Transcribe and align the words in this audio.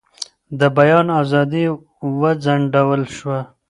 د 0.59 0.61
بیان 0.77 1.07
ازادي 1.21 1.65
وځنډول 2.19 3.01
شوه. 3.17 3.39